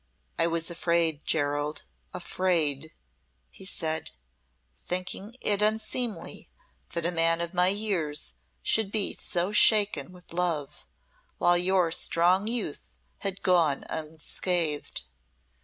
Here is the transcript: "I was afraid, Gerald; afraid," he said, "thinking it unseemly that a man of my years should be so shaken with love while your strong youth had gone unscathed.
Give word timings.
"I 0.39 0.47
was 0.47 0.71
afraid, 0.71 1.25
Gerald; 1.25 1.83
afraid," 2.11 2.91
he 3.51 3.65
said, 3.65 4.09
"thinking 4.83 5.35
it 5.41 5.61
unseemly 5.61 6.49
that 6.93 7.05
a 7.05 7.11
man 7.11 7.39
of 7.39 7.53
my 7.53 7.67
years 7.67 8.33
should 8.63 8.91
be 8.91 9.13
so 9.13 9.51
shaken 9.51 10.11
with 10.11 10.33
love 10.33 10.87
while 11.37 11.55
your 11.55 11.91
strong 11.91 12.47
youth 12.47 12.97
had 13.19 13.43
gone 13.43 13.85
unscathed. 13.91 15.03